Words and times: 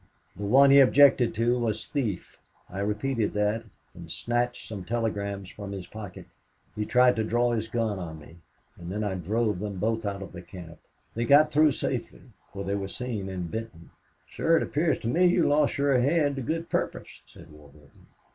The 0.35 0.45
one 0.47 0.71
he 0.71 0.79
objected 0.79 1.35
to 1.35 1.59
was 1.59 1.85
thief... 1.85 2.39
I 2.71 2.79
repeated 2.79 3.33
that, 3.33 3.65
and 3.93 4.11
snatched 4.11 4.67
some 4.67 4.83
telegrams 4.83 5.47
from 5.51 5.71
his 5.73 5.85
pocket. 5.85 6.25
He 6.75 6.87
tried 6.87 7.15
to 7.17 7.23
draw 7.23 7.51
his 7.51 7.67
gun 7.67 7.99
on 7.99 8.17
me 8.17 8.37
and 8.79 8.91
then 8.91 9.03
I 9.03 9.13
drove 9.13 9.59
them 9.59 9.77
both 9.77 10.03
out 10.03 10.23
of 10.23 10.33
camp. 10.47 10.79
They 11.13 11.25
got 11.25 11.51
through 11.51 11.73
safely, 11.73 12.31
for 12.51 12.63
they 12.63 12.73
were 12.73 12.87
seen 12.87 13.29
in 13.29 13.45
Benton." 13.45 13.91
"Sir, 14.35 14.57
it 14.57 14.63
appears 14.63 14.97
to 15.01 15.07
me 15.07 15.27
you 15.27 15.47
lost 15.47 15.77
your 15.77 15.95
head 15.99 16.35
to 16.35 16.41
good 16.41 16.67
purpose," 16.67 17.21
said 17.27 17.51
Warburton. 17.51 18.07